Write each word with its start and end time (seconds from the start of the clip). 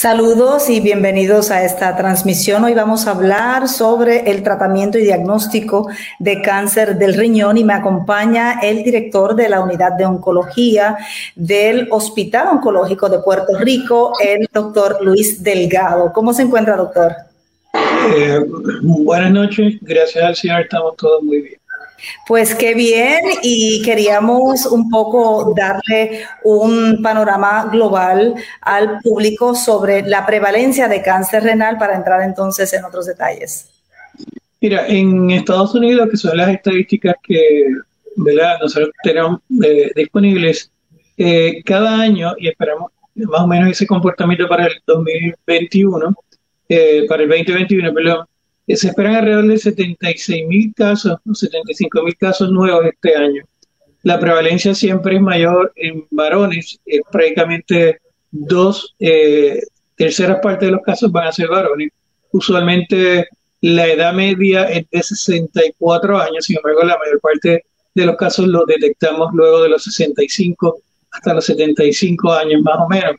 Saludos 0.00 0.70
y 0.70 0.78
bienvenidos 0.78 1.50
a 1.50 1.64
esta 1.64 1.96
transmisión. 1.96 2.62
Hoy 2.62 2.72
vamos 2.72 3.08
a 3.08 3.10
hablar 3.10 3.66
sobre 3.66 4.30
el 4.30 4.44
tratamiento 4.44 4.96
y 4.96 5.02
diagnóstico 5.02 5.88
de 6.20 6.40
cáncer 6.40 6.98
del 6.98 7.14
riñón 7.14 7.58
y 7.58 7.64
me 7.64 7.72
acompaña 7.72 8.60
el 8.62 8.84
director 8.84 9.34
de 9.34 9.48
la 9.48 9.60
unidad 9.60 9.94
de 9.94 10.06
oncología 10.06 10.96
del 11.34 11.88
Hospital 11.90 12.46
Oncológico 12.46 13.08
de 13.08 13.18
Puerto 13.18 13.58
Rico, 13.58 14.12
el 14.24 14.48
doctor 14.52 14.98
Luis 15.02 15.42
Delgado. 15.42 16.12
¿Cómo 16.12 16.32
se 16.32 16.42
encuentra, 16.42 16.76
doctor? 16.76 17.16
Eh, 18.16 18.38
buenas 18.82 19.32
noches, 19.32 19.78
gracias 19.80 20.22
al 20.22 20.36
Señor, 20.36 20.60
estamos 20.60 20.94
todos 20.94 21.24
muy 21.24 21.40
bien. 21.42 21.60
Pues 22.26 22.54
qué 22.54 22.74
bien 22.74 23.22
y 23.42 23.82
queríamos 23.82 24.66
un 24.66 24.88
poco 24.88 25.52
darle 25.56 26.24
un 26.44 27.02
panorama 27.02 27.68
global 27.70 28.34
al 28.60 29.00
público 29.00 29.54
sobre 29.54 30.02
la 30.02 30.24
prevalencia 30.26 30.88
de 30.88 31.02
cáncer 31.02 31.42
renal 31.42 31.78
para 31.78 31.96
entrar 31.96 32.22
entonces 32.22 32.72
en 32.72 32.84
otros 32.84 33.06
detalles. 33.06 33.68
Mira, 34.60 34.86
en 34.88 35.30
Estados 35.30 35.74
Unidos, 35.74 36.08
que 36.10 36.16
son 36.16 36.36
las 36.36 36.48
estadísticas 36.48 37.14
que 37.22 37.68
nosotros 38.16 38.90
tenemos 39.02 39.40
eh, 39.64 39.92
disponibles, 39.94 40.70
eh, 41.16 41.62
cada 41.64 42.00
año, 42.00 42.34
y 42.38 42.48
esperamos 42.48 42.90
más 43.14 43.40
o 43.42 43.46
menos 43.46 43.70
ese 43.70 43.86
comportamiento 43.86 44.48
para 44.48 44.66
el 44.66 44.74
2021, 44.86 46.14
eh, 46.68 47.06
para 47.08 47.22
el 47.22 47.28
2021, 47.28 47.94
perdón, 47.94 48.26
se 48.76 48.88
esperan 48.88 49.14
alrededor 49.14 49.46
de 49.48 49.58
76 49.58 50.46
mil 50.46 50.74
casos 50.74 51.18
o 51.24 51.34
75 51.34 52.02
mil 52.02 52.16
casos 52.16 52.50
nuevos 52.50 52.84
este 52.86 53.16
año. 53.16 53.42
La 54.02 54.20
prevalencia 54.20 54.74
siempre 54.74 55.16
es 55.16 55.22
mayor 55.22 55.72
en 55.76 56.06
varones, 56.10 56.78
prácticamente 57.10 57.98
dos 58.30 58.94
eh, 58.98 59.60
terceras 59.96 60.38
partes 60.40 60.68
de 60.68 60.72
los 60.72 60.82
casos 60.82 61.10
van 61.10 61.28
a 61.28 61.32
ser 61.32 61.48
varones. 61.48 61.90
Usualmente 62.30 63.26
la 63.60 63.86
edad 63.86 64.12
media 64.12 64.64
es 64.64 64.88
de 64.90 65.02
64 65.02 66.18
años, 66.18 66.44
sin 66.44 66.56
embargo 66.58 66.84
la 66.84 66.98
mayor 66.98 67.20
parte 67.20 67.64
de 67.94 68.06
los 68.06 68.16
casos 68.16 68.46
los 68.46 68.64
detectamos 68.66 69.30
luego 69.32 69.62
de 69.62 69.70
los 69.70 69.82
65 69.82 70.78
hasta 71.10 71.34
los 71.34 71.46
75 71.46 72.32
años 72.32 72.62
más 72.62 72.76
o 72.78 72.88
menos. 72.88 73.16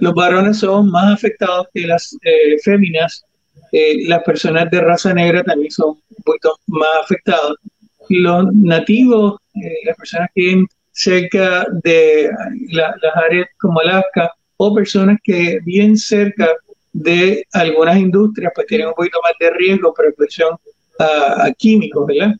Los 0.00 0.14
varones 0.14 0.58
son 0.58 0.90
más 0.90 1.12
afectados 1.12 1.66
que 1.74 1.86
las 1.86 2.16
eh, 2.22 2.58
féminas 2.62 3.24
eh, 3.72 4.06
las 4.06 4.22
personas 4.22 4.70
de 4.70 4.80
raza 4.80 5.12
negra 5.12 5.42
también 5.42 5.70
son 5.70 5.90
un 5.90 6.22
poquito 6.24 6.58
más 6.66 6.88
afectadas. 7.02 7.54
Los 8.08 8.52
nativos, 8.54 9.38
eh, 9.54 9.72
las 9.84 9.96
personas 9.96 10.30
que 10.34 10.40
viven 10.42 10.66
cerca 10.92 11.66
de 11.84 12.30
las 12.70 12.94
áreas 13.16 13.48
como 13.58 13.80
Alaska 13.80 14.32
o 14.56 14.74
personas 14.74 15.18
que 15.22 15.60
viven 15.64 15.96
cerca 15.96 16.48
de 16.92 17.44
algunas 17.52 17.98
industrias, 17.98 18.52
pues 18.54 18.66
tienen 18.66 18.88
un 18.88 18.94
poquito 18.94 19.20
más 19.22 19.32
de 19.38 19.50
riesgo 19.50 19.92
por 19.94 20.06
exposición 20.06 20.56
a, 20.98 21.52
químicos, 21.56 22.06
¿verdad? 22.06 22.34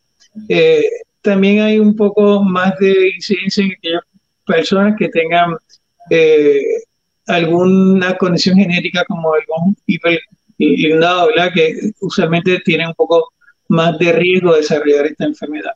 Eh, 0.49 0.85
también 1.23 1.61
hay 1.61 1.79
un 1.79 1.95
poco 1.95 2.43
más 2.43 2.77
de 2.79 3.11
incidencia 3.15 3.65
en 3.65 3.73
aquellas 3.73 4.03
personas 4.45 4.95
que 4.99 5.09
tengan 5.09 5.57
alguna 7.27 8.17
condición 8.17 8.57
genética 8.57 9.05
como 9.07 9.35
algún 9.35 9.77
hiper 9.87 10.19
y, 10.59 10.93
un 10.93 11.01
dado, 11.01 11.29
¿verdad? 11.29 11.51
Que 11.55 11.93
usualmente 12.01 12.59
tiene 12.65 12.87
un 12.87 12.95
poco 12.95 13.33
más 13.69 13.99
de 13.99 14.13
riesgo 14.13 14.53
de 14.53 14.61
desarrollar 14.61 15.07
esta 15.07 15.25
enfermedad. 15.25 15.73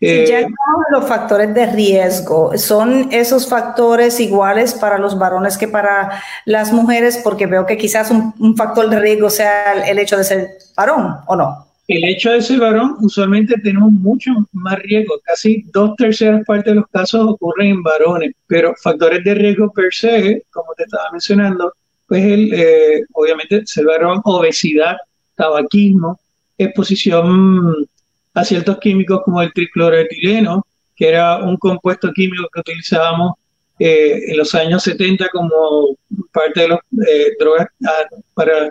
Eh, 0.00 0.26
ya 0.28 0.46
los 0.90 1.06
factores 1.06 1.54
de 1.54 1.66
riesgo, 1.66 2.58
¿son 2.58 3.08
esos 3.12 3.48
factores 3.48 4.20
iguales 4.20 4.74
para 4.74 4.98
los 4.98 5.18
varones 5.18 5.56
que 5.56 5.68
para 5.68 6.22
las 6.44 6.72
mujeres? 6.72 7.20
Porque 7.22 7.46
veo 7.46 7.64
que 7.64 7.78
quizás 7.78 8.10
un, 8.10 8.56
factor 8.56 8.90
de 8.90 9.00
riesgo 9.00 9.30
sea 9.30 9.84
el 9.88 9.98
hecho 9.98 10.18
de 10.18 10.24
ser 10.24 10.48
varón, 10.76 11.16
¿o 11.26 11.36
no? 11.36 11.66
El 11.86 12.04
hecho 12.04 12.32
de 12.32 12.40
ser 12.40 12.60
varón, 12.60 12.96
usualmente 13.00 13.54
tenemos 13.62 13.92
mucho 13.92 14.30
más 14.52 14.78
riesgo. 14.80 15.14
Casi 15.22 15.64
dos 15.72 15.94
terceras 15.96 16.42
partes 16.46 16.72
de 16.72 16.80
los 16.80 16.88
casos 16.88 17.26
ocurren 17.26 17.68
en 17.68 17.82
varones, 17.82 18.32
pero 18.46 18.74
factores 18.82 19.22
de 19.22 19.34
riesgo 19.34 19.70
per 19.70 19.92
se, 19.92 20.42
como 20.50 20.72
te 20.74 20.84
estaba 20.84 21.10
mencionando, 21.12 21.72
pues 22.06 22.24
el, 22.24 22.52
eh, 22.52 23.04
obviamente 23.12 23.62
se 23.64 23.82
varón 23.82 24.20
obesidad, 24.24 24.96
tabaquismo, 25.34 26.20
exposición 26.58 27.88
a 28.34 28.44
ciertos 28.44 28.78
químicos 28.78 29.22
como 29.24 29.40
el 29.42 29.52
tricloroetileno, 29.52 30.66
que 30.94 31.08
era 31.08 31.38
un 31.38 31.56
compuesto 31.56 32.12
químico 32.12 32.48
que 32.52 32.60
utilizábamos 32.60 33.34
eh, 33.78 34.20
en 34.28 34.36
los 34.36 34.54
años 34.54 34.82
70 34.84 35.28
como 35.30 35.96
parte 36.32 36.60
de 36.60 36.68
las 36.68 36.78
eh, 37.08 37.32
drogas 37.38 37.68
ah, 37.86 38.16
para 38.34 38.70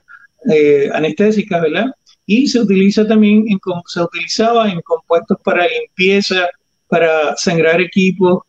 anestésicas, 0.94 1.62
¿verdad? 1.62 1.86
Y 2.26 2.48
se 2.48 2.60
utiliza 2.60 3.08
también, 3.08 3.46
en, 3.48 3.60
se 3.88 4.02
utilizaba 4.02 4.70
en 4.70 4.82
compuestos 4.82 5.38
para 5.44 5.68
limpieza, 5.68 6.48
para 6.88 7.36
sangrar 7.38 7.80
equipos, 7.82 8.44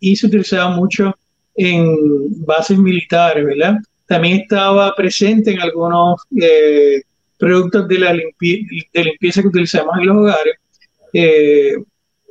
y 0.00 0.16
se 0.16 0.26
utilizaba 0.26 0.70
mucho 0.70 1.14
en 1.58 2.44
bases 2.46 2.78
militares, 2.78 3.44
¿verdad? 3.44 3.78
También 4.06 4.40
estaba 4.40 4.94
presente 4.94 5.50
en 5.50 5.60
algunos 5.60 6.22
eh, 6.40 7.02
productos 7.36 7.88
de, 7.88 7.98
la 7.98 8.12
de 8.12 9.04
limpieza 9.04 9.42
que 9.42 9.48
utilizamos 9.48 9.98
en 9.98 10.06
los 10.06 10.16
hogares. 10.16 10.54
Eh, 11.12 11.74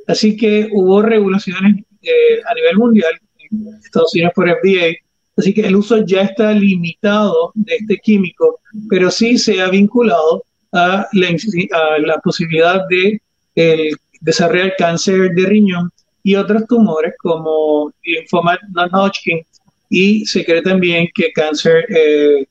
así 0.06 0.34
que 0.34 0.68
hubo 0.72 1.02
regulaciones 1.02 1.84
eh, 2.02 2.40
a 2.50 2.54
nivel 2.54 2.78
mundial, 2.78 3.12
en 3.50 3.74
Estados 3.84 4.14
Unidos 4.14 4.32
por 4.34 4.48
FDA, 4.48 4.96
así 5.36 5.52
que 5.52 5.60
el 5.60 5.76
uso 5.76 6.04
ya 6.06 6.22
está 6.22 6.52
limitado 6.52 7.52
de 7.54 7.76
este 7.76 7.98
químico, 7.98 8.60
pero 8.88 9.10
sí 9.10 9.36
se 9.36 9.60
ha 9.60 9.68
vinculado 9.68 10.42
a 10.72 11.06
la, 11.12 11.28
a 11.28 11.98
la 11.98 12.18
posibilidad 12.18 12.80
de 12.88 13.20
el 13.54 13.94
desarrollar 14.20 14.74
cáncer 14.78 15.34
de 15.34 15.46
riñón 15.46 15.90
y 16.22 16.34
otros 16.34 16.66
tumores 16.66 17.14
como 17.18 17.92
linfoma 18.02 18.58
non-Hodgkin 18.72 19.42
y 19.90 20.26
se 20.26 20.44
cree 20.44 20.62
también 20.62 21.08
que 21.14 21.32
cáncer 21.32 21.86
eh, 21.88 22.46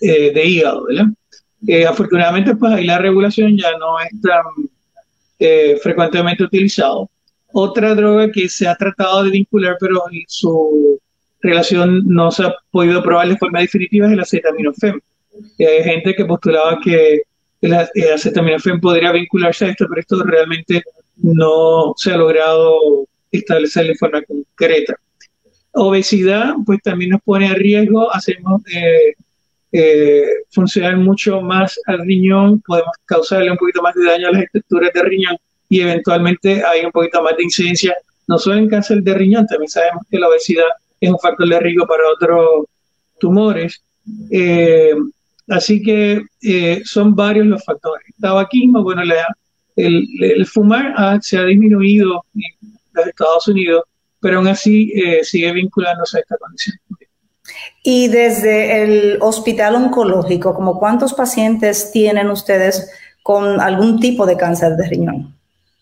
eh, 0.00 0.32
de 0.32 0.44
hígado, 0.44 0.84
¿verdad? 0.84 1.06
Eh, 1.66 1.86
afortunadamente, 1.86 2.54
pues 2.56 2.72
ahí 2.72 2.84
la 2.86 2.98
regulación 2.98 3.56
ya 3.56 3.76
no 3.78 3.98
es 4.00 4.10
tan 4.20 4.42
frecuentemente 5.80 6.42
utilizado. 6.42 7.08
Otra 7.52 7.94
droga 7.94 8.30
que 8.30 8.48
se 8.48 8.66
ha 8.66 8.74
tratado 8.74 9.22
de 9.22 9.30
vincular, 9.30 9.76
pero 9.78 10.02
su 10.26 10.98
relación 11.40 12.02
no 12.08 12.32
se 12.32 12.44
ha 12.44 12.54
podido 12.72 13.02
probar 13.02 13.28
de 13.28 13.36
forma 13.36 13.60
definitiva 13.60 14.06
es 14.06 14.12
el 14.14 14.20
acetaminofén. 14.20 15.00
hay 15.60 15.84
gente 15.84 16.14
que 16.16 16.24
postulaba 16.24 16.80
que 16.82 17.22
el, 17.60 17.74
acetaminofén 18.12 18.80
podría 18.80 19.12
vincularse 19.12 19.66
a 19.66 19.68
esto, 19.68 19.86
pero 19.88 20.00
esto 20.00 20.22
realmente 20.24 20.82
no 21.22 21.94
se 21.96 22.12
ha 22.12 22.16
logrado 22.16 23.06
establecer 23.30 23.86
de 23.86 23.94
forma 23.96 24.22
concreta. 24.22 24.96
Obesidad, 25.72 26.54
pues 26.64 26.80
también 26.82 27.12
nos 27.12 27.22
pone 27.22 27.48
a 27.48 27.54
riesgo, 27.54 28.12
hacemos 28.12 28.62
eh, 28.74 29.14
eh, 29.72 30.26
funcionar 30.50 30.96
mucho 30.96 31.40
más 31.40 31.78
al 31.86 32.00
riñón, 32.00 32.60
podemos 32.66 32.92
causarle 33.04 33.50
un 33.50 33.58
poquito 33.58 33.82
más 33.82 33.94
de 33.94 34.04
daño 34.04 34.28
a 34.28 34.32
las 34.32 34.42
estructuras 34.44 34.92
de 34.92 35.02
riñón 35.02 35.36
y 35.68 35.80
eventualmente 35.80 36.64
hay 36.64 36.84
un 36.84 36.90
poquito 36.90 37.22
más 37.22 37.36
de 37.36 37.44
incidencia, 37.44 37.94
no 38.26 38.38
solo 38.38 38.56
en 38.56 38.68
cáncer 38.68 39.02
de 39.02 39.14
riñón, 39.14 39.46
también 39.46 39.68
sabemos 39.68 40.04
que 40.10 40.18
la 40.18 40.28
obesidad 40.28 40.66
es 41.00 41.10
un 41.10 41.18
factor 41.18 41.48
de 41.48 41.60
riesgo 41.60 41.86
para 41.86 42.08
otros 42.08 42.64
tumores. 43.20 43.82
Eh, 44.30 44.94
así 45.48 45.82
que 45.82 46.22
son 46.84 47.14
varios 47.14 47.46
los 47.46 47.64
factores. 47.64 48.06
Tabaquismo, 48.18 48.82
bueno, 48.82 49.04
la 49.04 49.26
el, 49.78 50.46
fumar 50.46 50.94
se 51.22 51.38
ha 51.38 51.44
disminuido 51.44 52.24
en 52.34 52.70
los 52.94 53.06
Estados 53.06 53.48
Unidos, 53.48 53.84
pero 54.20 54.38
aún 54.38 54.48
así 54.48 54.92
eh, 54.94 55.24
sigue 55.24 55.52
vinculándose 55.52 56.18
a 56.18 56.20
esta 56.20 56.36
condición. 56.36 56.76
Y 57.82 58.08
desde 58.08 58.82
el 58.82 59.18
hospital 59.20 59.76
oncológico, 59.76 60.54
¿como 60.54 60.78
cuántos 60.78 61.14
pacientes 61.14 61.90
tienen 61.92 62.28
ustedes 62.28 62.90
con 63.22 63.60
algún 63.60 64.00
tipo 64.00 64.26
de 64.26 64.36
cáncer 64.36 64.76
de 64.76 64.88
riñón? 64.88 65.34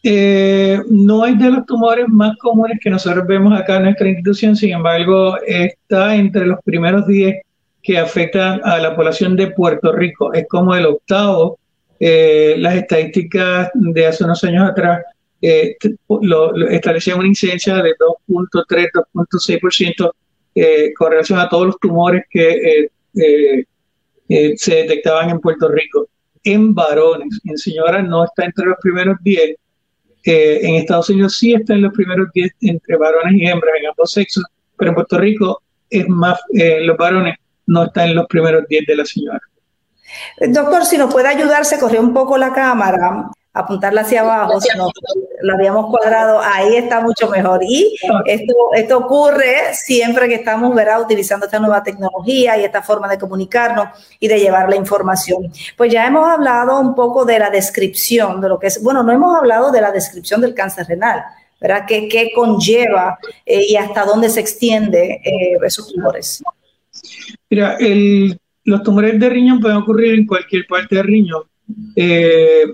Eh, 0.02 0.80
no 0.88 1.26
es 1.26 1.36
de 1.38 1.50
los 1.50 1.66
tumores 1.66 2.06
más 2.08 2.36
comunes 2.38 2.78
que 2.80 2.90
nosotros 2.90 3.26
vemos 3.26 3.58
acá 3.58 3.78
en 3.78 3.84
nuestra 3.84 4.08
institución, 4.08 4.54
sin 4.54 4.74
embargo, 4.74 5.36
está 5.44 6.14
entre 6.14 6.46
los 6.46 6.60
primeros 6.62 7.06
10 7.08 7.42
que 7.82 7.98
afectan 7.98 8.60
a 8.64 8.78
la 8.78 8.94
población 8.94 9.36
de 9.36 9.48
Puerto 9.48 9.92
Rico. 9.92 10.32
Es 10.32 10.46
como 10.48 10.74
el 10.74 10.86
octavo. 10.86 11.58
Eh, 11.98 12.56
las 12.58 12.74
estadísticas 12.74 13.70
de 13.74 14.06
hace 14.06 14.24
unos 14.24 14.42
años 14.44 14.68
atrás 14.68 15.02
eh, 15.40 15.76
establecían 16.70 17.18
una 17.18 17.28
incidencia 17.28 17.76
de 17.76 17.94
2.3, 17.96 18.90
2.6% 19.14 20.12
eh, 20.54 20.92
con 20.94 21.10
relación 21.10 21.38
a 21.38 21.48
todos 21.48 21.66
los 21.66 21.78
tumores 21.78 22.24
que 22.30 22.88
se 24.56 24.74
detectaban 24.74 25.30
en 25.30 25.40
Puerto 25.40 25.68
Rico. 25.68 26.08
En 26.44 26.74
varones, 26.74 27.40
en 27.44 27.56
señoras 27.58 28.06
no 28.06 28.24
está 28.24 28.44
entre 28.44 28.66
los 28.66 28.76
primeros 28.80 29.16
10, 29.22 29.56
en 30.22 30.74
Estados 30.74 31.10
Unidos 31.10 31.36
sí 31.36 31.54
está 31.54 31.74
en 31.74 31.82
los 31.82 31.92
primeros 31.92 32.28
10 32.32 32.52
entre 32.62 32.96
varones 32.96 33.34
y 33.34 33.46
hembras 33.46 33.72
en 33.80 33.88
ambos 33.88 34.10
sexos, 34.10 34.44
pero 34.76 34.90
en 34.90 34.94
Puerto 34.96 35.18
Rico 35.18 35.62
es 35.90 36.08
más, 36.08 36.38
eh, 36.52 36.80
los 36.82 36.96
varones 36.96 37.36
no 37.66 37.84
están 37.84 38.10
en 38.10 38.16
los 38.16 38.26
primeros 38.26 38.64
10 38.68 38.86
de 38.86 38.96
la 38.96 39.04
señora. 39.04 39.40
Doctor, 40.48 40.84
si 40.84 40.98
nos 40.98 41.12
puede 41.12 41.28
ayudar, 41.28 41.64
se 41.64 41.78
corrió 41.78 42.00
un 42.00 42.12
poco 42.12 42.36
la 42.36 42.52
cámara 42.52 43.30
apuntarla 43.56 44.02
hacia 44.02 44.20
abajo, 44.20 44.60
si 44.60 44.68
no 44.76 44.90
lo 45.40 45.54
habíamos 45.54 45.86
cuadrado, 45.86 46.40
ahí 46.42 46.76
está 46.76 47.00
mucho 47.00 47.28
mejor. 47.30 47.60
Y 47.62 47.96
esto, 48.26 48.54
esto 48.74 48.98
ocurre 48.98 49.74
siempre 49.74 50.28
que 50.28 50.34
estamos 50.34 50.74
¿verdad? 50.74 51.00
utilizando 51.00 51.46
esta 51.46 51.58
nueva 51.58 51.82
tecnología 51.82 52.58
y 52.58 52.64
esta 52.64 52.82
forma 52.82 53.08
de 53.08 53.18
comunicarnos 53.18 53.88
y 54.20 54.28
de 54.28 54.38
llevar 54.38 54.68
la 54.68 54.76
información. 54.76 55.50
Pues 55.76 55.90
ya 55.90 56.06
hemos 56.06 56.28
hablado 56.28 56.78
un 56.78 56.94
poco 56.94 57.24
de 57.24 57.38
la 57.38 57.48
descripción 57.48 58.42
de 58.42 58.48
lo 58.50 58.58
que 58.58 58.66
es, 58.66 58.82
bueno, 58.82 59.02
no 59.02 59.12
hemos 59.12 59.34
hablado 59.34 59.72
de 59.72 59.80
la 59.80 59.90
descripción 59.90 60.42
del 60.42 60.54
cáncer 60.54 60.86
renal, 60.86 61.22
¿verdad? 61.58 61.84
¿Qué, 61.88 62.08
qué 62.08 62.32
conlleva 62.34 63.18
eh, 63.46 63.64
y 63.68 63.76
hasta 63.76 64.04
dónde 64.04 64.28
se 64.28 64.40
extiende 64.40 65.22
eh, 65.24 65.58
esos 65.64 65.90
tumores? 65.92 66.42
Mira, 67.48 67.76
el, 67.78 68.38
los 68.66 68.82
tumores 68.82 69.18
de 69.18 69.28
riñón 69.28 69.60
pueden 69.60 69.78
ocurrir 69.78 70.14
en 70.14 70.26
cualquier 70.26 70.66
parte 70.66 70.96
del 70.96 71.06
riñón. 71.06 71.42
Eh, 71.96 72.64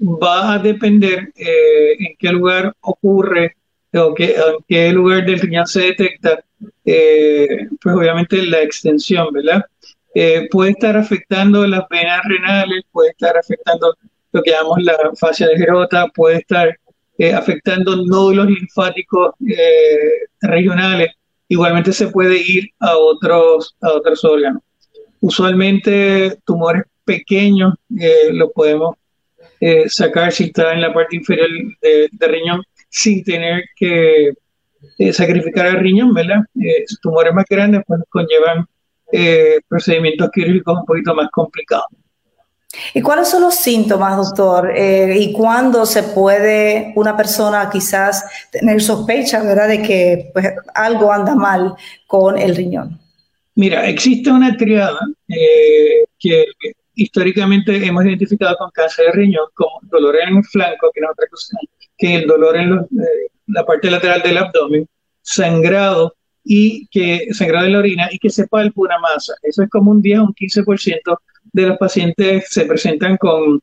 va 0.00 0.54
a 0.54 0.58
depender 0.58 1.32
eh, 1.36 1.96
en 1.98 2.16
qué 2.18 2.30
lugar 2.30 2.74
ocurre 2.80 3.56
o 3.94 4.14
en 4.18 4.64
qué 4.68 4.92
lugar 4.92 5.24
del 5.24 5.40
riñón 5.40 5.66
se 5.66 5.80
detecta, 5.80 6.44
eh, 6.84 7.68
pues 7.80 7.96
obviamente 7.96 8.44
la 8.46 8.60
extensión, 8.60 9.32
¿verdad? 9.32 9.64
Eh, 10.14 10.48
puede 10.50 10.72
estar 10.72 10.96
afectando 10.96 11.66
las 11.66 11.88
venas 11.88 12.20
renales, 12.24 12.84
puede 12.92 13.10
estar 13.10 13.36
afectando 13.36 13.94
lo 14.32 14.42
que 14.42 14.50
llamamos 14.50 14.82
la 14.82 14.96
fascia 15.18 15.48
de 15.48 15.56
Gerota, 15.56 16.08
puede 16.08 16.38
estar 16.38 16.78
afectando 17.34 17.96
nódulos 17.96 18.46
linfáticos 18.48 19.30
regionales, 20.42 21.08
igualmente 21.48 21.92
se 21.92 22.08
puede 22.08 22.36
ir 22.36 22.70
a 22.80 22.96
otros, 22.98 23.74
a 23.80 23.92
otros 23.92 24.22
órganos. 24.24 24.62
Usualmente 25.20 26.38
tumores 26.44 26.84
pequeños 27.04 27.74
lo 28.32 28.50
podemos 28.52 28.96
eh, 29.60 29.88
sacar 29.88 30.32
si 30.32 30.44
está 30.44 30.74
en 30.74 30.82
la 30.82 30.92
parte 30.92 31.16
inferior 31.16 31.48
de, 31.80 32.26
riñón 32.28 32.62
sin 32.90 33.24
tener 33.24 33.64
que 33.74 34.32
eh, 34.98 35.12
sacrificar 35.12 35.66
el 35.66 35.78
riñón, 35.78 36.12
¿verdad? 36.12 36.40
Eh, 36.60 36.84
tumores 37.00 37.32
más 37.32 37.44
grandes 37.48 37.82
pues 37.86 38.00
conllevan 38.08 38.66
eh, 39.12 39.58
procedimientos 39.68 40.30
quirúrgicos 40.30 40.78
un 40.80 40.84
poquito 40.84 41.14
más 41.14 41.30
complicados. 41.30 41.86
¿Y 42.92 43.00
cuáles 43.00 43.28
son 43.28 43.42
los 43.42 43.54
síntomas, 43.54 44.16
doctor? 44.16 44.74
¿Y 44.76 45.32
cuándo 45.32 45.86
se 45.86 46.02
puede 46.02 46.92
una 46.94 47.16
persona 47.16 47.70
quizás 47.70 48.26
tener 48.52 48.82
sospecha, 48.82 49.42
¿verdad?, 49.42 49.68
de 49.68 49.82
que 49.82 50.30
pues, 50.34 50.52
algo 50.74 51.10
anda 51.10 51.34
mal 51.34 51.74
con 52.06 52.36
el 52.36 52.54
riñón. 52.54 53.00
Mira, 53.56 53.88
existe 53.88 54.30
una 54.30 54.56
triada 54.56 55.00
que 56.18 56.44
históricamente 56.94 57.84
hemos 57.86 58.04
identificado 58.04 58.56
con 58.56 58.70
cáncer 58.70 59.06
de 59.06 59.12
riñón 59.12 59.46
como 59.54 59.80
dolor 59.82 60.16
en 60.16 60.38
el 60.38 60.44
flanco, 60.44 60.90
que 60.92 61.00
no 61.00 61.08
es 61.08 61.12
otra 61.12 61.26
cosa 61.30 61.58
que 61.96 62.14
el 62.16 62.26
dolor 62.26 62.56
en 62.56 62.74
eh, 62.74 63.30
la 63.46 63.64
parte 63.64 63.90
lateral 63.90 64.22
del 64.22 64.38
abdomen, 64.38 64.86
sangrado 65.22 66.14
y 66.44 66.86
que 66.88 67.28
sangrado 67.32 67.66
en 67.66 67.72
la 67.72 67.78
orina 67.78 68.08
y 68.10 68.18
que 68.18 68.30
se 68.30 68.46
palpa 68.46 68.80
una 68.80 68.98
masa. 68.98 69.34
Eso 69.42 69.62
es 69.62 69.70
como 69.70 69.90
un 69.90 70.02
10 70.02 70.18
o 70.18 70.24
un 70.24 70.34
15% 70.34 71.18
de 71.52 71.62
los 71.66 71.78
pacientes 71.78 72.46
se 72.48 72.66
presentan 72.66 73.16
con, 73.16 73.60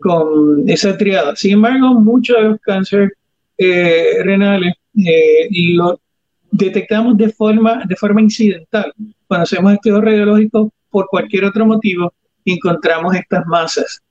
con 0.00 0.68
esa 0.68 0.96
triada. 0.96 1.34
Sin 1.36 1.54
embargo, 1.54 1.94
muchos 1.94 2.36
de 2.36 2.42
los 2.42 2.60
cánceres 2.60 3.10
eh, 3.58 4.22
renales 4.22 4.74
eh, 5.04 5.48
lo 5.74 6.00
detectamos 6.50 7.16
de 7.16 7.30
forma, 7.30 7.82
de 7.86 7.96
forma 7.96 8.20
incidental. 8.20 8.92
Cuando 9.32 9.44
hacemos 9.44 9.72
estudios 9.72 10.04
radiológicos 10.04 10.68
por 10.90 11.06
cualquier 11.06 11.46
otro 11.46 11.64
motivo, 11.64 12.12
encontramos 12.44 13.14
estas 13.14 13.46
masas. 13.46 14.02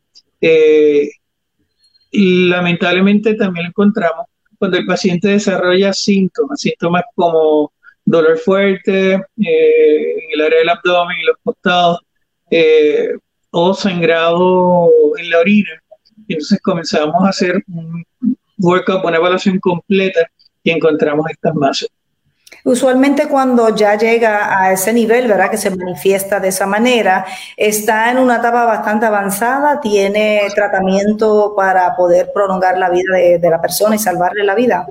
Eh, 0.41 1.11
lamentablemente 2.11 3.35
también 3.35 3.65
lo 3.65 3.69
encontramos 3.69 4.25
cuando 4.57 4.79
el 4.79 4.85
paciente 4.87 5.27
desarrolla 5.27 5.93
síntomas, 5.93 6.61
síntomas 6.61 7.03
como 7.13 7.71
dolor 8.03 8.35
fuerte 8.39 9.13
eh, 9.13 9.19
en 9.37 10.31
el 10.33 10.41
área 10.41 10.57
del 10.57 10.69
abdomen 10.69 11.15
y 11.21 11.25
los 11.25 11.35
costados, 11.43 11.99
eh, 12.49 13.11
o 13.51 13.75
sangrado 13.75 14.89
en 15.19 15.29
la 15.29 15.37
orina. 15.37 15.83
Entonces 16.27 16.59
comenzamos 16.63 17.23
a 17.23 17.29
hacer 17.29 17.63
un 17.67 18.03
workup, 18.57 19.05
una 19.05 19.17
evaluación 19.17 19.59
completa 19.59 20.21
y 20.63 20.71
encontramos 20.71 21.29
estas 21.29 21.53
masas. 21.53 21.89
Usualmente 22.63 23.27
cuando 23.27 23.75
ya 23.75 23.97
llega 23.97 24.59
a 24.59 24.71
ese 24.71 24.93
nivel, 24.93 25.27
¿verdad? 25.27 25.49
Que 25.49 25.57
se 25.57 25.75
manifiesta 25.75 26.39
de 26.39 26.49
esa 26.49 26.67
manera, 26.67 27.25
está 27.57 28.11
en 28.11 28.19
una 28.19 28.37
etapa 28.37 28.65
bastante 28.65 29.05
avanzada, 29.05 29.81
tiene 29.81 30.41
tratamiento 30.53 31.53
para 31.55 31.95
poder 31.95 32.29
prolongar 32.33 32.77
la 32.77 32.89
vida 32.89 33.15
de, 33.39 33.49
la 33.49 33.61
persona 33.61 33.95
y 33.95 33.99
salvarle 33.99 34.43
la 34.43 34.55
vida. 34.55 34.85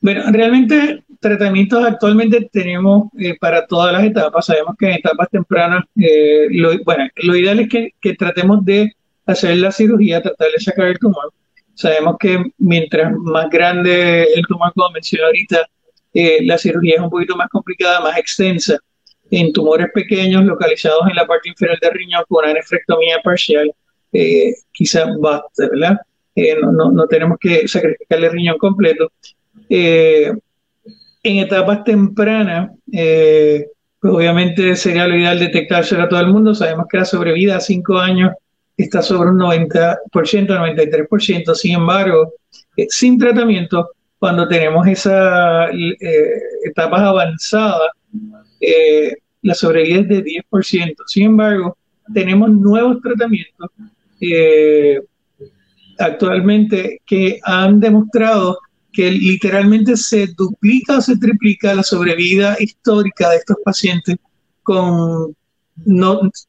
Bueno, 0.00 0.22
realmente 0.30 1.02
tratamientos 1.20 1.84
actualmente 1.84 2.48
tenemos 2.52 3.08
eh, 3.18 3.36
para 3.40 3.66
todas 3.66 3.92
las 3.92 4.04
etapas. 4.04 4.46
Sabemos 4.46 4.76
que 4.78 4.86
en 4.86 4.92
etapas 4.92 5.28
tempranas, 5.30 5.84
eh, 5.96 6.48
lo, 6.50 6.72
bueno, 6.84 7.08
lo 7.16 7.34
ideal 7.34 7.60
es 7.60 7.68
que, 7.68 7.94
que 8.00 8.14
tratemos 8.14 8.64
de 8.64 8.92
hacer 9.24 9.56
la 9.56 9.72
cirugía, 9.72 10.22
tratar 10.22 10.48
de 10.54 10.62
sacar 10.62 10.86
el 10.88 10.98
tumor. 10.98 11.32
Sabemos 11.74 12.16
que 12.18 12.42
mientras 12.58 13.12
más 13.16 13.50
grande 13.50 14.24
el 14.34 14.46
tumor, 14.46 14.72
como 14.74 14.90
mencioné 14.90 15.24
ahorita, 15.24 15.66
eh, 16.18 16.38
la 16.46 16.56
cirugía 16.56 16.94
es 16.94 17.02
un 17.02 17.10
poquito 17.10 17.36
más 17.36 17.50
complicada, 17.50 18.00
más 18.00 18.16
extensa. 18.16 18.78
En 19.30 19.52
tumores 19.52 19.88
pequeños 19.92 20.44
localizados 20.46 21.02
en 21.10 21.14
la 21.14 21.26
parte 21.26 21.50
inferior 21.50 21.78
del 21.78 21.90
riñón 21.90 22.24
con 22.26 22.42
una 22.42 22.54
nefrectomía 22.54 23.18
parcial, 23.22 23.70
eh, 24.14 24.54
quizás 24.72 25.08
basta, 25.20 25.68
¿verdad? 25.70 25.98
Eh, 26.34 26.56
no, 26.58 26.90
no, 26.90 27.06
tenemos 27.06 27.36
que 27.38 27.68
sacrificar 27.68 28.18
el 28.18 28.32
riñón 28.32 28.56
completo. 28.56 29.12
en 29.68 30.40
etapas 31.22 31.84
tempranas, 31.84 32.70
pues 32.86 34.14
obviamente 34.14 34.74
sería 34.74 35.06
lo 35.06 35.16
ideal 35.18 35.38
detectárselo 35.38 36.04
a 36.04 36.08
todo 36.08 36.20
el 36.20 36.28
mundo. 36.28 36.54
Sabemos 36.54 36.86
que 36.88 36.96
la 36.96 37.04
sobrevida 37.04 37.56
a 37.56 37.60
5 37.60 37.98
años 37.98 38.30
está 38.74 39.02
sobre 39.02 39.30
un 39.30 39.38
90%, 39.38 39.98
93%. 40.12 41.54
Sin 41.54 41.74
embargo, 41.74 42.32
sin 42.88 43.18
tratamiento, 43.18 43.90
cuando 44.26 44.48
tenemos 44.48 44.84
esas 44.88 45.70
eh, 45.72 46.40
etapas 46.64 47.00
avanzadas, 47.00 47.90
eh, 48.60 49.14
la 49.42 49.54
sobrevida 49.54 50.00
es 50.00 50.08
de 50.08 50.24
10%. 50.50 50.94
Sin 51.06 51.26
embargo, 51.26 51.78
tenemos 52.12 52.50
nuevos 52.50 53.00
tratamientos 53.00 53.70
eh, 54.20 55.00
actualmente 56.00 57.00
que 57.06 57.38
han 57.44 57.78
demostrado 57.78 58.58
que 58.92 59.12
literalmente 59.12 59.96
se 59.96 60.26
duplica 60.36 60.98
o 60.98 61.00
se 61.00 61.16
triplica 61.18 61.72
la 61.72 61.84
sobrevida 61.84 62.56
histórica 62.58 63.30
de 63.30 63.36
estos 63.36 63.58
pacientes 63.64 64.16
con, 64.64 65.36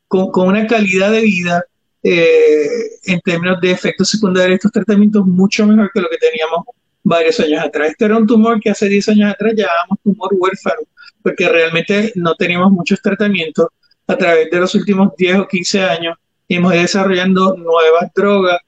con, 0.07 0.47
una 0.47 0.65
calidad 0.65 1.11
de 1.11 1.21
vida 1.21 1.63
en 2.01 3.19
términos 3.23 3.61
de 3.61 3.69
efectos 3.69 4.09
secundarios 4.09 4.49
de 4.49 4.55
estos 4.55 4.71
tratamientos 4.71 5.27
mucho 5.27 5.67
mejor 5.67 5.91
que 5.93 6.01
lo 6.01 6.09
que 6.09 6.17
teníamos 6.17 6.65
varios 7.07 7.39
años 7.39 7.63
atrás. 7.63 7.91
Este 7.91 8.05
era 8.05 8.17
un 8.17 8.27
tumor 8.27 8.59
que 8.59 8.69
hace 8.69 8.89
10 8.89 9.09
años 9.09 9.31
atrás 9.31 9.53
llamábamos 9.55 9.99
tumor 10.03 10.29
huérfano, 10.33 10.81
porque 11.23 11.47
realmente 11.47 12.11
no 12.15 12.35
teníamos 12.35 12.71
muchos 12.71 13.01
tratamientos. 13.01 13.67
A 14.07 14.17
través 14.17 14.49
de 14.49 14.59
los 14.59 14.73
últimos 14.75 15.09
10 15.17 15.39
o 15.39 15.47
15 15.47 15.81
años 15.81 16.17
hemos 16.47 16.73
ido 16.73 16.81
desarrollando 16.81 17.55
nuevas 17.57 18.11
drogas, 18.13 18.59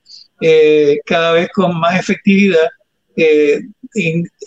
eh, 0.42 1.00
cada 1.06 1.34
vez 1.34 1.50
con 1.54 1.78
más 1.80 2.00
efectividad. 2.00 2.68
Eh, 3.16 3.62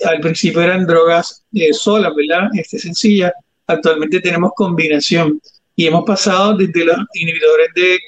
al 0.04 0.20
principio 0.20 0.62
eran 0.62 0.86
drogas 0.86 1.44
eh, 1.52 1.72
solas, 1.72 2.12
¿verdad? 2.14 2.48
Este, 2.54 2.78
sencillas. 2.78 3.32
Actualmente 3.66 4.20
tenemos 4.20 4.52
combinación 4.56 5.40
y 5.76 5.86
hemos 5.86 6.04
pasado 6.04 6.56
desde 6.56 6.84
los 6.84 6.96
inhibidores 7.14 7.68
de 7.74 7.98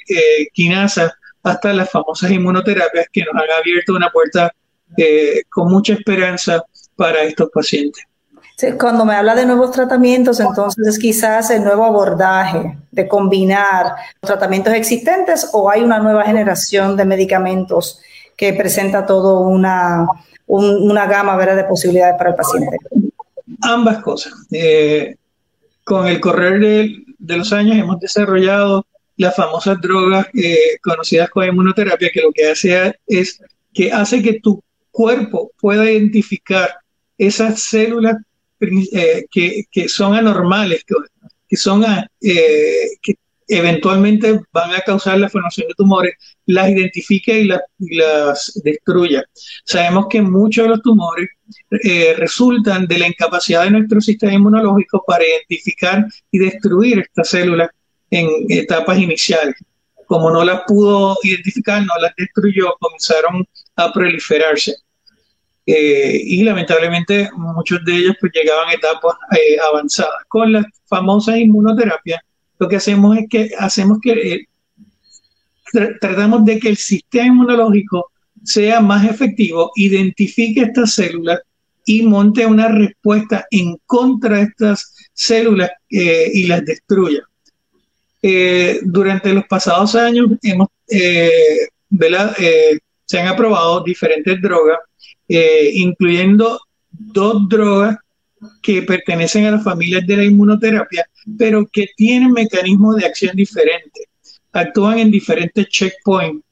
quinasa 0.53 1.14
hasta 1.43 1.73
las 1.73 1.91
famosas 1.91 2.31
inmunoterapias 2.31 3.07
que 3.12 3.23
nos 3.23 3.35
han 3.35 3.50
abierto 3.59 3.95
una 3.95 4.11
puerta 4.11 4.53
con 5.51 5.71
mucha 5.71 5.95
esperanza 5.95 6.65
para 6.97 7.23
estos 7.23 7.51
pacientes. 7.51 8.05
Cuando 8.79 9.05
me 9.05 9.15
habla 9.15 9.35
de 9.35 9.47
nuevos 9.47 9.73
tratamientos, 9.73 10.39
entonces 10.39 10.87
es 10.87 10.99
quizás 10.99 11.51
el 11.51 11.65
nuevo 11.65 11.85
abordaje 11.85 12.79
de 12.93 13.09
combinar 13.09 13.95
tratamientos 14.21 14.73
existentes 14.75 15.51
o 15.53 15.69
hay 15.69 15.83
una 15.83 15.99
nueva 15.99 16.25
generación 16.25 16.97
de 16.97 17.05
medicamentos 17.05 18.01
que 18.37 18.53
presenta 18.53 19.05
todo 19.07 19.41
una, 19.41 20.07
una 20.47 21.07
gama 21.07 21.37
de 21.37 21.65
posibilidades 21.65 22.17
para 22.17 22.31
el 22.31 22.37
paciente. 22.37 22.77
Ambas 23.61 24.01
cosas. 24.03 24.33
Eh, 24.53 25.17
con 25.83 26.07
el 26.07 26.21
correr 26.21 26.61
de, 26.61 27.37
los 27.37 27.53
años 27.53 27.77
hemos 27.77 27.99
desarrollado 27.99 28.87
las 29.17 29.35
famosas 29.35 29.81
drogas 29.81 30.27
eh, 30.33 30.79
conocidas 30.83 31.29
como 31.31 31.45
inmunoterapia, 31.45 32.11
que 32.13 32.21
lo 32.21 32.33
que 32.33 32.51
hace 32.51 32.99
es 33.07 33.41
que 33.73 33.93
hace 33.93 34.23
que 34.23 34.41
tu 34.41 34.63
cuerpo 34.95 35.51
pueda 35.61 35.91
identificar 35.91 36.71
esas 37.19 37.61
células 37.61 38.17
eh, 38.61 39.27
que, 39.31 39.89
son 39.89 40.15
anormales, 40.15 40.85
que, 41.49 41.57
son 41.57 41.85
eh, 42.21 42.89
que 43.03 43.15
eventualmente 43.49 44.41
van 44.53 44.73
a 44.73 44.81
causar 44.81 45.19
la 45.19 45.29
formación 45.29 45.67
de 45.69 45.75
tumores, 45.75 46.15
las 46.47 46.71
identifica 46.71 47.33
y, 47.33 47.45
las 47.45 48.61
destruya. 48.63 49.25
Sabemos 49.65 50.07
que 50.09 50.23
muchos 50.23 50.65
de 50.65 50.71
los 50.71 50.83
tumores 50.83 51.29
eh, 51.83 52.15
resultan 52.17 52.87
de 52.87 52.99
la 52.99 53.09
incapacidad 53.09 53.65
de 53.65 53.73
nuestro 53.73 54.01
sistema 54.01 54.33
inmunológico 54.33 55.03
para 55.05 55.25
identificar 55.27 56.07
y 56.31 56.39
destruir 56.39 57.01
estas 57.01 57.29
células 57.31 57.69
en 58.11 58.29
etapas 58.49 58.97
iniciales. 58.99 59.57
Como 60.07 60.31
no 60.31 60.45
las 60.45 60.63
pudo 60.67 61.17
identificar, 61.25 61.83
no 61.83 61.95
las 62.01 62.13
destruyó, 62.17 62.75
comenzaron 62.79 63.45
a 63.77 63.93
proliferarse. 63.93 64.84
Eh, 65.66 66.21
y 66.23 66.42
lamentablemente 66.42 67.30
muchos 67.37 67.83
de 67.87 67.97
ellos 67.97 68.16
pues 68.21 68.33
llegaban 68.35 68.68
a 68.68 68.75
etapas 68.75 69.16
eh, 69.33 69.56
avanzadas. 69.61 70.25
Con 70.28 70.52
las 70.52 70.66
famosas 70.87 71.38
inmunoterapias, 71.38 72.21
lo 72.59 72.68
que 72.68 72.76
hacemos 72.76 73.16
es 73.16 73.26
que 73.30 73.50
hacemos 73.59 73.99
que 74.02 74.12
eh, 74.12 74.49
tratamos 76.00 76.44
de 76.44 76.59
que 76.59 76.68
el 76.68 76.76
sistema 76.76 77.26
inmunológico 77.26 78.11
sea 78.44 78.80
más 78.80 79.09
efectivo, 79.09 79.73
identifique 79.75 80.61
estas 80.62 80.94
células 80.94 81.40
y 81.87 82.02
monte 82.02 82.47
una 82.47 82.68
respuesta 82.68 83.47
en 83.50 83.76
contra 83.87 84.37
de 84.37 84.42
estas 84.44 84.94
células 85.12 85.71
y 85.88 86.47
las 86.47 86.64
destruya. 86.64 87.23
durante 88.83 89.33
los 89.35 89.44
pasados 89.44 89.94
años 89.94 90.28
hemos, 90.42 90.68
se 93.05 93.21
han 93.21 93.29
aprobado 93.29 93.83
diferentes 93.83 94.41
drogas 94.41 94.79
eh, 95.29 95.71
incluyendo 95.75 96.61
dos 96.91 97.49
drogas 97.49 97.97
que 98.63 98.83
pertenecen 98.83 99.47
a 99.47 99.53
las 99.53 99.65
familias 99.65 100.07
de 100.07 100.19
la 100.19 100.25
inmunoterapia, 100.25 101.07
pero 101.39 101.67
que 101.73 101.89
tienen 101.97 102.33
mecanismos 102.33 102.97
de 102.97 103.07
acción 103.07 103.35
diferentes. 103.35 104.05
Actúan 104.53 104.99
en 104.99 105.11
diferentes 105.11 105.67
checkpoints. 105.69 106.45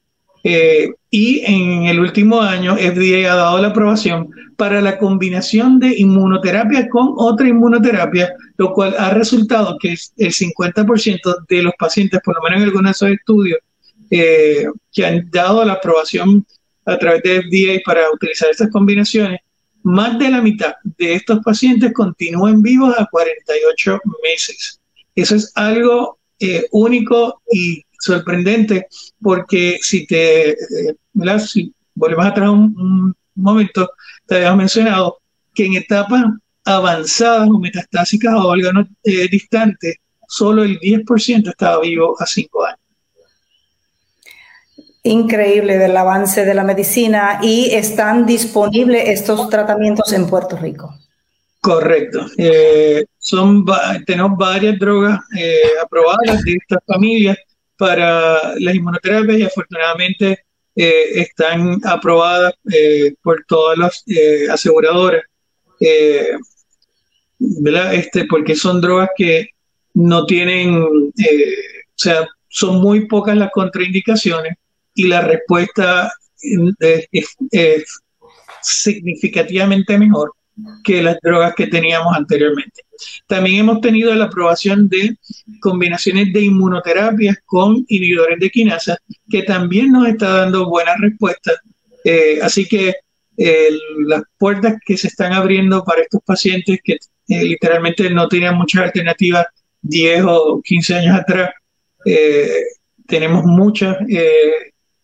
Eh, 0.45 0.89
y 1.09 1.41
en 1.45 1.85
el 1.85 1.99
último 1.99 2.41
año, 2.41 2.75
FDA 2.75 3.31
ha 3.31 3.35
dado 3.35 3.61
la 3.61 3.69
aprobación 3.69 4.29
para 4.57 4.81
la 4.81 4.97
combinación 4.97 5.79
de 5.79 5.97
inmunoterapia 5.97 6.89
con 6.89 7.13
otra 7.15 7.47
inmunoterapia, 7.47 8.33
lo 8.57 8.73
cual 8.73 8.95
ha 8.97 9.11
resultado 9.11 9.77
que 9.79 9.95
el 10.17 10.33
50% 10.33 11.45
de 11.47 11.63
los 11.63 11.73
pacientes, 11.79 12.19
por 12.25 12.35
lo 12.35 12.41
menos 12.41 12.57
en 12.57 12.63
algunos 12.63 12.85
de 12.85 12.91
esos 12.91 13.09
estudios, 13.19 13.59
eh, 14.15 14.67
que 14.91 15.03
han 15.03 15.27
dado 15.31 15.65
la 15.65 15.73
aprobación 15.73 16.45
a 16.85 16.99
través 16.99 17.23
de 17.23 17.41
FDA 17.41 17.81
para 17.83 18.11
utilizar 18.11 18.47
estas 18.51 18.69
combinaciones, 18.69 19.39
más 19.81 20.19
de 20.19 20.29
la 20.29 20.39
mitad 20.39 20.75
de 20.83 21.15
estos 21.15 21.39
pacientes 21.39 21.91
continúan 21.93 22.61
vivos 22.61 22.93
a 22.95 23.07
48 23.09 23.99
meses. 24.21 24.79
Eso 25.15 25.35
es 25.35 25.51
algo 25.55 26.19
eh, 26.39 26.67
único 26.71 27.41
y 27.51 27.83
sorprendente 27.99 28.85
porque 29.19 29.79
si 29.81 30.05
te, 30.05 30.51
eh, 30.51 30.57
si 31.39 31.73
volvemos 31.95 32.27
atrás 32.27 32.49
un, 32.49 32.75
un 32.77 33.15
momento, 33.33 33.89
te 34.27 34.35
habíamos 34.35 34.57
mencionado 34.59 35.17
que 35.55 35.65
en 35.65 35.73
etapas 35.73 36.25
avanzadas 36.65 37.49
o 37.49 37.57
metastásicas 37.57 38.35
o 38.35 38.47
órganos 38.47 38.85
eh, 39.03 39.27
distantes, 39.27 39.95
solo 40.27 40.63
el 40.63 40.79
10% 40.79 41.49
estaba 41.49 41.81
vivo 41.81 42.15
a 42.19 42.27
5 42.27 42.65
años 42.65 42.82
increíble 45.03 45.77
del 45.77 45.95
avance 45.97 46.45
de 46.45 46.53
la 46.53 46.63
medicina 46.63 47.39
y 47.41 47.71
están 47.71 48.25
disponibles 48.25 49.09
estos 49.09 49.49
tratamientos 49.49 50.13
en 50.13 50.27
Puerto 50.27 50.55
Rico. 50.55 50.97
Correcto. 51.59 52.25
Eh, 52.37 53.05
tenemos 54.05 54.37
varias 54.37 54.79
drogas 54.79 55.19
eh, 55.37 55.61
aprobadas 55.81 56.41
de 56.43 56.53
estas 56.53 56.79
familias 56.85 57.37
para 57.77 58.55
las 58.59 58.75
inmunoterapias 58.75 59.37
y 59.37 59.43
afortunadamente 59.43 60.39
eh, 60.75 61.03
están 61.15 61.79
aprobadas 61.85 62.53
por 63.21 63.43
todas 63.47 63.77
las 63.77 64.03
aseguradoras, 64.51 65.23
¿verdad? 67.39 67.93
Este, 67.93 68.25
porque 68.25 68.55
son 68.55 68.81
drogas 68.81 69.09
que 69.15 69.49
no 69.93 70.25
tienen, 70.25 70.81
o 70.81 71.11
sea, 71.95 72.27
son 72.47 72.81
muy 72.81 73.07
pocas 73.07 73.35
las 73.37 73.51
contraindicaciones 73.51 74.53
y 74.95 75.07
la 75.07 75.21
respuesta 75.21 76.11
es, 77.09 77.85
significativamente 78.61 79.97
mejor 79.97 80.33
que 80.83 81.01
las 81.01 81.17
drogas 81.21 81.53
que 81.55 81.67
teníamos 81.67 82.15
anteriormente. 82.15 82.81
También 83.27 83.59
hemos 83.59 83.81
tenido 83.81 84.13
la 84.13 84.25
aprobación 84.25 84.87
de 84.87 85.17
combinaciones 85.59 86.31
de 86.31 86.41
inmunoterapias 86.41 87.37
con 87.45 87.83
inhibidores 87.89 88.39
de 88.39 88.49
quinasa, 88.49 88.97
que 89.29 89.43
también 89.43 89.91
nos 89.91 90.07
está 90.07 90.29
dando 90.29 90.69
buenas 90.69 90.95
respuestas. 90.99 91.55
Eh, 92.05 92.39
así 92.41 92.65
que 92.65 92.93
eh, 93.35 93.69
las 94.05 94.21
puertas 94.37 94.75
que 94.85 94.95
se 94.95 95.07
están 95.07 95.33
abriendo 95.33 95.83
para 95.83 96.03
estos 96.03 96.21
pacientes 96.23 96.79
que 96.83 96.93
eh, 97.27 97.43
literalmente 97.43 98.09
no 98.11 98.27
tenían 98.27 98.55
muchas 98.55 98.83
alternativas 98.83 99.47
10 99.81 100.23
o 100.27 100.61
15 100.63 100.95
años 100.95 101.19
atrás, 101.19 101.49
tenemos 103.05 103.43
muchas 103.43 103.97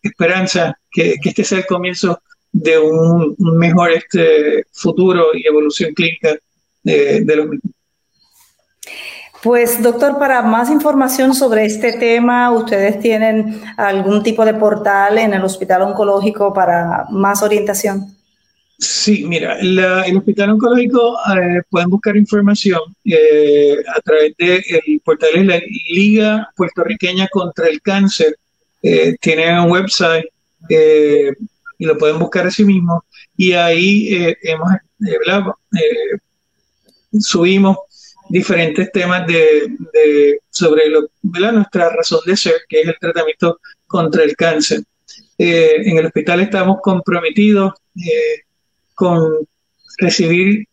esperanza 0.02 0.78
que, 0.90 1.16
este 1.22 1.44
sea 1.44 1.58
el 1.58 1.66
comienzo 1.66 2.20
de 2.52 2.78
un, 2.78 3.36
mejor 3.38 3.92
este 3.92 4.64
futuro 4.72 5.26
y 5.34 5.46
evolución 5.46 5.94
clínica 5.94 6.36
de, 6.82 7.24
los 7.36 7.46
mismos. 7.46 7.72
Pues 9.42 9.82
doctor, 9.82 10.18
para 10.18 10.42
más 10.42 10.70
información 10.70 11.34
sobre 11.34 11.64
este 11.64 11.94
tema, 11.94 12.50
¿ustedes 12.52 13.00
tienen 13.00 13.62
algún 13.76 14.22
tipo 14.22 14.44
de 14.44 14.54
portal 14.54 15.16
en 15.16 15.32
el 15.32 15.42
Hospital 15.42 15.82
Oncológico 15.82 16.52
para 16.52 17.06
más 17.10 17.42
orientación? 17.42 18.14
Sí, 18.80 19.24
mira, 19.26 19.58
el 19.58 20.16
Hospital 20.16 20.50
Oncológico 20.50 21.18
eh, 21.36 21.60
pueden 21.68 21.90
buscar 21.90 22.16
información 22.16 22.80
eh, 23.04 23.76
a 23.94 24.00
través 24.00 24.34
del 24.38 25.00
portal 25.04 25.30
de 25.34 25.44
la 25.44 25.60
Liga 25.90 26.50
Puertorriqueña 26.56 27.28
contra 27.28 27.68
el 27.68 27.82
Cáncer, 27.82 28.36
eh, 28.82 29.16
tienen 29.20 29.58
un 29.58 29.70
website 29.70 30.26
eh, 30.68 31.32
y 31.78 31.84
lo 31.84 31.98
pueden 31.98 32.18
buscar 32.18 32.46
a 32.46 32.50
sí 32.50 32.64
mismos. 32.64 33.02
Y 33.36 33.52
ahí 33.52 34.14
eh, 34.14 34.36
hemos, 34.42 34.70
subimos 37.18 37.78
diferentes 38.28 38.90
temas 38.92 39.26
de, 39.26 40.38
sobre 40.50 40.88
lo, 40.88 41.08
nuestra 41.22 41.90
razón 41.90 42.20
de 42.26 42.36
ser, 42.36 42.54
que 42.68 42.82
es 42.82 42.88
el 42.88 42.98
tratamiento 43.00 43.60
contra 43.86 44.22
el 44.22 44.36
cáncer. 44.36 44.82
en 45.38 45.98
el 45.98 46.06
hospital 46.06 46.40
estamos 46.40 46.78
comprometidos 46.82 47.72
con 48.94 49.48
recibir 49.98 50.66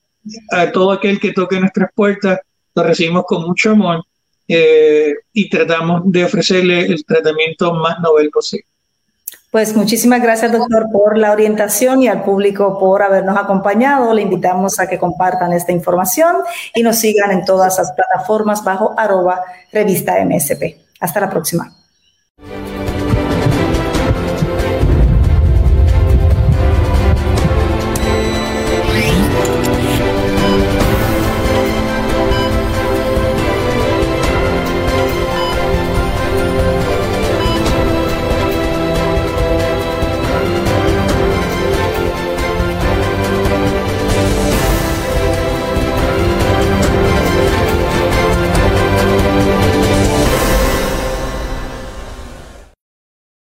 a 0.52 0.72
todo 0.72 0.92
aquel 0.92 1.20
que 1.20 1.32
toque 1.32 1.60
nuestras 1.60 1.90
puertas, 1.96 2.40
lo 2.76 2.84
recibimos 2.84 3.24
con 3.26 3.44
mucho 3.44 3.72
amor 3.72 4.04
eh, 4.48 5.14
y 5.34 5.50
tratamos 5.50 6.02
de 6.06 6.26
ofrecerle 6.26 6.86
el 6.86 7.06
tratamiento 7.06 7.74
más 7.74 8.00
novel 8.00 8.30
posible. 8.30 8.66
Pues 9.50 9.76
muchísimas 9.76 10.22
gracias, 10.22 10.52
doctor, 10.52 10.88
por 10.92 11.18
la 11.18 11.32
orientación 11.32 12.04
y 12.04 12.08
al 12.08 12.24
público 12.24 12.78
por 12.78 13.02
habernos 13.02 13.38
acompañado. 13.38 14.14
Le 14.14 14.22
invitamos 14.22 14.80
a 14.80 14.88
que 14.88 15.00
compartan 15.00 15.54
esta 15.54 15.72
información 15.72 16.36
y 16.76 16.84
nos 16.84 16.98
sigan 16.98 17.32
en 17.32 17.46
todas 17.46 17.78
las 17.78 17.92
plataformas 17.94 18.64
bajo 18.64 18.94
arroba 18.98 19.42
revista 19.72 20.24
MSP. 20.24 20.78
Hasta 21.00 21.22
la 21.22 21.30
próxima. 21.30 21.74